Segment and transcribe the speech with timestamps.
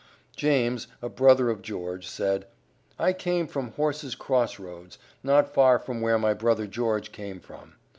[0.35, 2.47] James, a brother of George, said:
[2.97, 7.75] "I came from Horse's Cross Roads, not far from where my brother George came from.